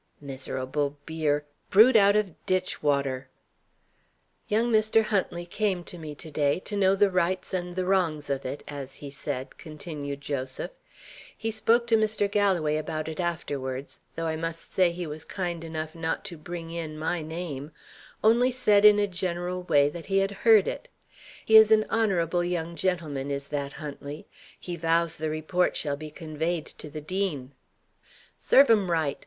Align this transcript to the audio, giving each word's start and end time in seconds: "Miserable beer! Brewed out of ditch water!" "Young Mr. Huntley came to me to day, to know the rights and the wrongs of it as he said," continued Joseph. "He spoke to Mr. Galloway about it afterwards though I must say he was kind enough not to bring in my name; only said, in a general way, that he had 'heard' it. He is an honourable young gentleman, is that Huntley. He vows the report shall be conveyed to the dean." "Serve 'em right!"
"Miserable 0.19 0.97
beer! 1.05 1.45
Brewed 1.69 1.95
out 1.95 2.15
of 2.15 2.33
ditch 2.47 2.81
water!" 2.81 3.29
"Young 4.47 4.71
Mr. 4.71 5.03
Huntley 5.03 5.45
came 5.45 5.83
to 5.83 5.99
me 5.99 6.15
to 6.15 6.31
day, 6.31 6.57
to 6.61 6.75
know 6.75 6.95
the 6.95 7.11
rights 7.11 7.53
and 7.53 7.75
the 7.75 7.85
wrongs 7.85 8.27
of 8.27 8.43
it 8.43 8.63
as 8.67 8.95
he 8.95 9.11
said," 9.11 9.59
continued 9.59 10.19
Joseph. 10.19 10.71
"He 11.37 11.51
spoke 11.51 11.85
to 11.85 11.97
Mr. 11.97 12.25
Galloway 12.27 12.77
about 12.77 13.07
it 13.07 13.19
afterwards 13.19 13.99
though 14.15 14.25
I 14.25 14.35
must 14.35 14.73
say 14.73 14.91
he 14.91 15.05
was 15.05 15.23
kind 15.23 15.63
enough 15.63 15.93
not 15.93 16.25
to 16.25 16.35
bring 16.39 16.71
in 16.71 16.97
my 16.97 17.21
name; 17.21 17.71
only 18.23 18.49
said, 18.49 18.85
in 18.85 18.97
a 18.97 19.05
general 19.05 19.61
way, 19.61 19.87
that 19.87 20.07
he 20.07 20.17
had 20.17 20.31
'heard' 20.31 20.67
it. 20.67 20.87
He 21.45 21.55
is 21.55 21.69
an 21.69 21.85
honourable 21.91 22.43
young 22.43 22.75
gentleman, 22.75 23.29
is 23.29 23.49
that 23.49 23.73
Huntley. 23.73 24.25
He 24.59 24.75
vows 24.77 25.17
the 25.17 25.29
report 25.29 25.77
shall 25.77 25.95
be 25.95 26.09
conveyed 26.09 26.65
to 26.65 26.89
the 26.89 27.01
dean." 27.01 27.51
"Serve 28.39 28.71
'em 28.71 28.89
right!" 28.89 29.19